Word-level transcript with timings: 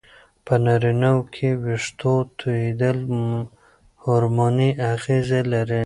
په 0.45 0.53
نارینه 0.65 1.09
وو 1.15 1.23
کې 1.33 1.49
وېښتو 1.63 2.13
توېیدل 2.39 2.97
هورموني 4.03 4.69
اغېزه 4.93 5.41
لري. 5.53 5.79